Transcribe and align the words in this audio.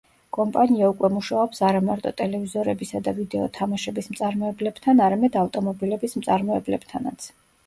კომპანია 0.35 0.87
უკვე 0.93 1.09
მუშაობს 1.17 1.59
არამარტო 1.67 2.13
ტელევიზორებისა 2.21 3.01
და 3.09 3.13
ვიდეო 3.19 3.45
თამაშების 3.59 4.09
მწარმოებლებთან, 4.15 5.03
არამედ 5.11 5.39
ავტომობილების 5.45 6.19
მწარმოებლებთანაც. 6.23 7.31